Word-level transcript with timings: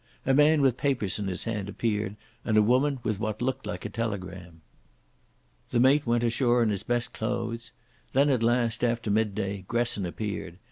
A 0.25 0.33
man 0.33 0.63
with 0.63 0.77
papers 0.77 1.19
in 1.19 1.27
his 1.27 1.43
hand 1.43 1.69
appeared, 1.69 2.15
and 2.43 2.57
a 2.57 2.63
woman 2.63 2.97
with 3.03 3.19
what 3.19 3.39
looked 3.39 3.67
like 3.67 3.85
a 3.85 3.89
telegram. 3.89 4.61
The 5.69 5.79
mate 5.79 6.07
went 6.07 6.23
ashore 6.23 6.63
in 6.63 6.71
his 6.71 6.81
best 6.81 7.13
clothes. 7.13 7.71
Then 8.11 8.31
at 8.31 8.41
last, 8.41 8.83
after 8.83 9.11
midday, 9.11 9.63
Gresson 9.67 10.07
appeared. 10.07 10.57